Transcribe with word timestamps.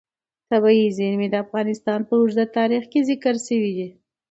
طبیعي 0.49 0.87
زیرمې 0.97 1.27
د 1.31 1.35
افغانستان 1.45 1.99
په 2.07 2.13
اوږده 2.19 2.45
تاریخ 2.57 2.83
کې 2.91 2.99
ذکر 3.09 3.35
شوی 3.47 3.71
دی. 3.77 3.87